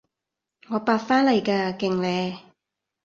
[0.69, 2.39] 我八返嚟㗎，勁呢？